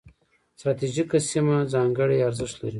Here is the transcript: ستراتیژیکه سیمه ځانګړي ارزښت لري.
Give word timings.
ستراتیژیکه 0.59 1.17
سیمه 1.31 1.57
ځانګړي 1.73 2.17
ارزښت 2.27 2.55
لري. 2.59 2.69